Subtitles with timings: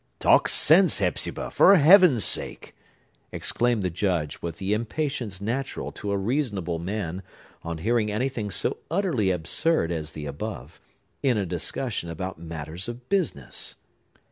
[0.19, 2.75] "Talk sense, Hepzibah, for Heaven's sake!"
[3.31, 7.21] exclaimed the Judge, with the impatience natural to a reasonable man,
[7.61, 10.81] on hearing anything so utterly absurd as the above,
[11.21, 13.75] in a discussion about matters of business.